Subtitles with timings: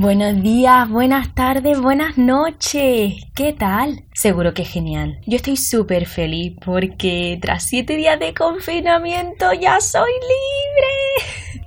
[0.00, 3.22] Buenos días, buenas tardes, buenas noches.
[3.34, 4.02] ¿Qué tal?
[4.14, 5.20] Seguro que genial.
[5.26, 11.09] Yo estoy súper feliz porque tras siete días de confinamiento ya soy libre.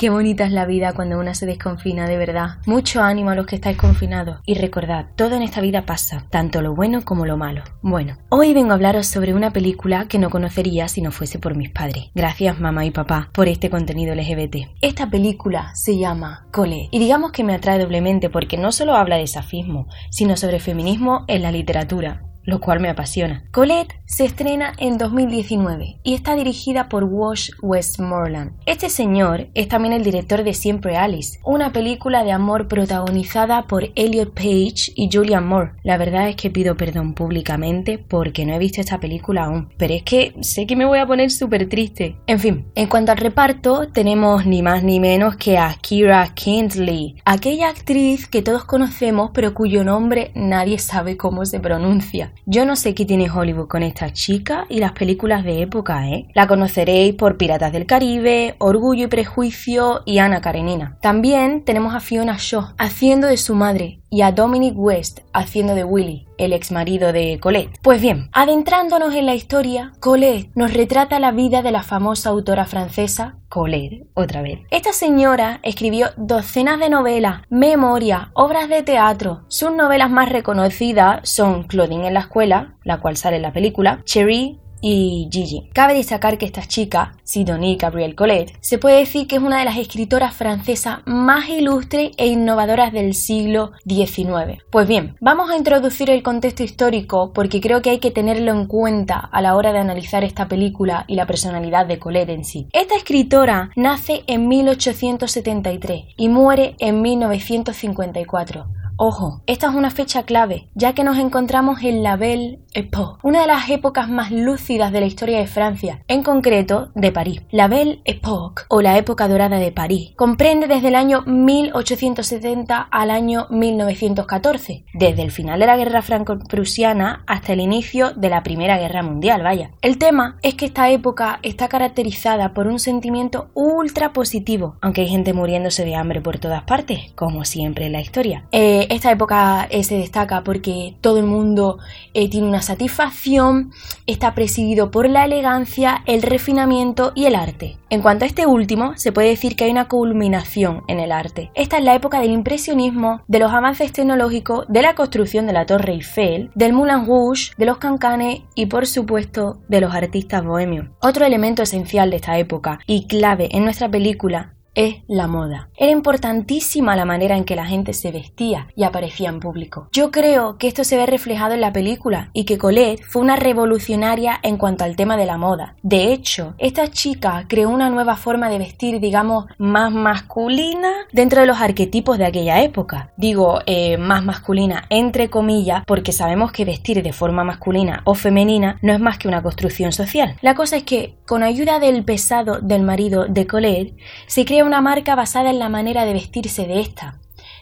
[0.00, 2.56] Qué bonita es la vida cuando una se desconfina de verdad.
[2.64, 4.40] Mucho ánimo a los que estáis confinados.
[4.46, 7.64] Y recordad, todo en esta vida pasa, tanto lo bueno como lo malo.
[7.82, 11.54] Bueno, hoy vengo a hablaros sobre una película que no conocería si no fuese por
[11.54, 12.06] mis padres.
[12.14, 14.70] Gracias mamá y papá por este contenido LGBT.
[14.80, 19.18] Esta película se llama Cole y digamos que me atrae doblemente porque no solo habla
[19.18, 23.44] de safismo, sino sobre feminismo en la literatura lo cual me apasiona.
[23.52, 28.52] Colette se estrena en 2019 y está dirigida por Wash Westmoreland.
[28.66, 33.90] Este señor es también el director de Siempre Alice, una película de amor protagonizada por
[33.94, 35.72] Elliot Page y Julian Moore.
[35.82, 39.94] La verdad es que pido perdón públicamente porque no he visto esta película aún, pero
[39.94, 42.16] es que sé que me voy a poner súper triste.
[42.26, 47.16] En fin, en cuanto al reparto, tenemos ni más ni menos que a Kira Kindley,
[47.24, 52.29] aquella actriz que todos conocemos pero cuyo nombre nadie sabe cómo se pronuncia.
[52.46, 56.28] Yo no sé qué tiene Hollywood con esta chica y las películas de época, ¿eh?
[56.34, 60.98] La conoceréis por Piratas del Caribe, Orgullo y Prejuicio y Ana Karenina.
[61.00, 65.84] También tenemos a Fiona Shaw haciendo de su madre y a Dominic West haciendo de
[65.84, 67.78] Willy, el ex marido de Colette.
[67.82, 72.64] Pues bien, adentrándonos en la historia, Colette nos retrata la vida de la famosa autora
[72.64, 74.60] francesa Colette, otra vez.
[74.70, 79.42] Esta señora escribió docenas de novelas, memorias, obras de teatro.
[79.48, 84.00] Sus novelas más reconocidas son Claudine en la escuela, la cual sale en la película,
[84.04, 85.68] Cherry, y Gigi.
[85.72, 89.64] Cabe destacar que esta chica, Sidonie Gabrielle Colette, se puede decir que es una de
[89.64, 94.62] las escritoras francesas más ilustres e innovadoras del siglo XIX.
[94.70, 98.66] Pues bien, vamos a introducir el contexto histórico porque creo que hay que tenerlo en
[98.66, 102.68] cuenta a la hora de analizar esta película y la personalidad de Colette en sí.
[102.72, 110.68] Esta escritora nace en 1873 y muere en 1954 Ojo, esta es una fecha clave,
[110.74, 115.00] ya que nos encontramos en la Belle Époque, una de las épocas más lúcidas de
[115.00, 117.40] la historia de Francia, en concreto de París.
[117.50, 123.10] La Belle Époque, o la época dorada de París, comprende desde el año 1870 al
[123.10, 128.76] año 1914, desde el final de la Guerra Franco-Prusiana hasta el inicio de la Primera
[128.76, 129.70] Guerra Mundial, vaya.
[129.80, 135.08] El tema es que esta época está caracterizada por un sentimiento ultra positivo, aunque hay
[135.08, 138.44] gente muriéndose de hambre por todas partes, como siempre en la historia.
[138.52, 141.78] Eh, esta época eh, se destaca porque todo el mundo
[142.12, 143.70] eh, tiene una satisfacción,
[144.06, 147.78] está presidido por la elegancia, el refinamiento y el arte.
[147.88, 151.52] En cuanto a este último, se puede decir que hay una culminación en el arte.
[151.54, 155.66] Esta es la época del impresionismo, de los avances tecnológicos, de la construcción de la
[155.66, 160.88] Torre Eiffel, del Moulin Rouge, de los cancanes y por supuesto de los artistas bohemios.
[161.00, 165.68] Otro elemento esencial de esta época y clave en nuestra película es la moda.
[165.76, 169.88] Era importantísima la manera en que la gente se vestía y aparecía en público.
[169.92, 173.36] Yo creo que esto se ve reflejado en la película y que Colette fue una
[173.36, 175.74] revolucionaria en cuanto al tema de la moda.
[175.82, 181.46] De hecho, esta chica creó una nueva forma de vestir, digamos, más masculina dentro de
[181.46, 183.12] los arquetipos de aquella época.
[183.16, 188.78] Digo, eh, más masculina entre comillas, porque sabemos que vestir de forma masculina o femenina
[188.82, 190.36] no es más que una construcción social.
[190.42, 194.80] La cosa es que, con ayuda del pesado del marido de Colette, se crea una
[194.80, 197.20] marca basada en la manera de vestirse de esta,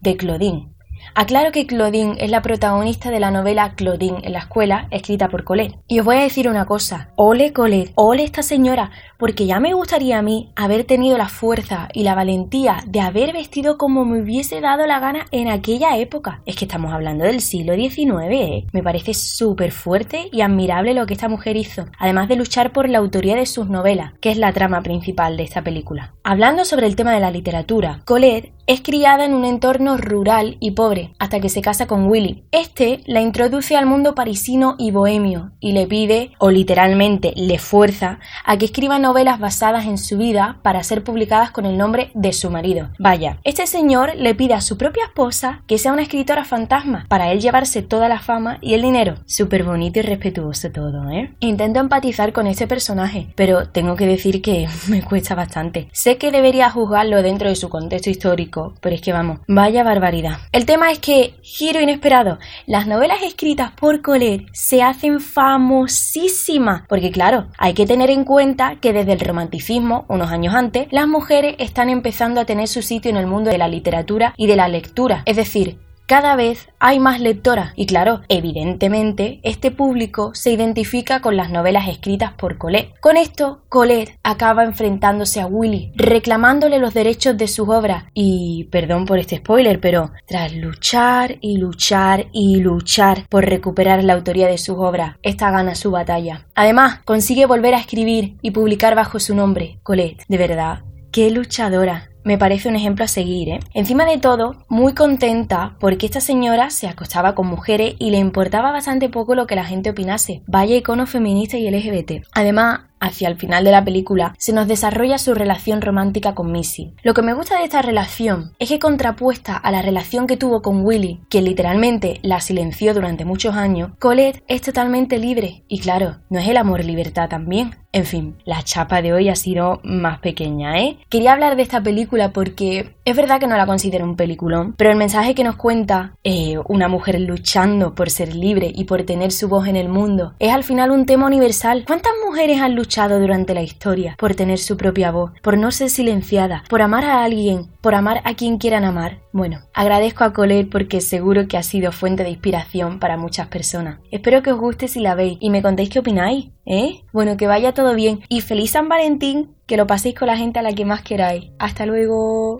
[0.00, 0.72] de Claudine.
[1.14, 5.44] Aclaro que Claudine es la protagonista de la novela Claudine en la escuela, escrita por
[5.44, 5.76] Colette.
[5.88, 9.74] Y os voy a decir una cosa, ole Colette, ole esta señora, porque ya me
[9.74, 14.22] gustaría a mí haber tenido la fuerza y la valentía de haber vestido como me
[14.22, 16.42] hubiese dado la gana en aquella época.
[16.46, 18.66] Es que estamos hablando del siglo XIX, ¿eh?
[18.72, 22.88] Me parece súper fuerte y admirable lo que esta mujer hizo, además de luchar por
[22.88, 26.14] la autoría de sus novelas, que es la trama principal de esta película.
[26.22, 30.70] Hablando sobre el tema de la literatura, Colette es criada en un entorno rural y
[30.70, 32.44] pobre, hasta que se casa con Willy.
[32.52, 38.20] Este la introduce al mundo parisino y bohemio, y le pide, o literalmente le fuerza,
[38.44, 42.32] a que escriba novelas basadas en su vida para ser publicadas con el nombre de
[42.32, 42.90] su marido.
[43.00, 47.32] Vaya, este señor le pide a su propia esposa que sea una escritora fantasma, para
[47.32, 49.16] él llevarse toda la fama y el dinero.
[49.26, 51.34] Súper bonito y respetuoso todo, ¿eh?
[51.40, 55.88] Intento empatizar con ese personaje, pero tengo que decir que me cuesta bastante.
[55.90, 60.38] Sé que debería juzgarlo dentro de su contexto histórico pero es que vamos, vaya barbaridad.
[60.52, 67.10] El tema es que, giro inesperado, las novelas escritas por Colette se hacen famosísimas, porque
[67.10, 71.56] claro, hay que tener en cuenta que desde el romanticismo, unos años antes, las mujeres
[71.58, 74.68] están empezando a tener su sitio en el mundo de la literatura y de la
[74.68, 75.78] lectura, es decir,
[76.10, 81.86] cada vez hay más lectoras y claro, evidentemente este público se identifica con las novelas
[81.86, 82.98] escritas por Colette.
[82.98, 89.06] Con esto, Colette acaba enfrentándose a Willy, reclamándole los derechos de sus obras y, perdón
[89.06, 94.58] por este spoiler, pero tras luchar y luchar y luchar por recuperar la autoría de
[94.58, 96.44] sus obras, esta gana su batalla.
[96.56, 100.24] Además, consigue volver a escribir y publicar bajo su nombre, Colette.
[100.26, 100.80] De verdad,
[101.12, 103.48] qué luchadora me parece un ejemplo a seguir.
[103.48, 103.60] ¿eh?
[103.74, 108.72] Encima de todo, muy contenta porque esta señora se acostaba con mujeres y le importaba
[108.72, 110.42] bastante poco lo que la gente opinase.
[110.46, 112.26] Vaya icono feminista y LGBT.
[112.32, 116.94] Además, hacia el final de la película, se nos desarrolla su relación romántica con Missy.
[117.02, 120.62] Lo que me gusta de esta relación es que contrapuesta a la relación que tuvo
[120.62, 125.64] con Willy, que literalmente la silenció durante muchos años, Colette es totalmente libre.
[125.68, 127.74] Y claro, ¿no es el amor libertad también?
[127.92, 130.98] En fin, la chapa de hoy ha sido más pequeña, ¿eh?
[131.08, 134.90] Quería hablar de esta película porque es verdad que no la considero un peliculón, pero
[134.90, 139.32] el mensaje que nos cuenta eh, una mujer luchando por ser libre y por tener
[139.32, 141.84] su voz en el mundo es al final un tema universal.
[141.86, 145.90] ¿Cuántas mujeres han luchado durante la historia por tener su propia voz, por no ser
[145.90, 149.18] silenciada, por amar a alguien, por amar a quien quieran amar.
[149.32, 153.98] Bueno, agradezco a Colette porque seguro que ha sido fuente de inspiración para muchas personas.
[154.10, 157.02] Espero que os guste si la veis y me contéis qué opináis, ¿eh?
[157.12, 160.58] Bueno, que vaya todo bien y feliz San Valentín, que lo paséis con la gente
[160.58, 161.50] a la que más queráis.
[161.58, 162.58] Hasta luego.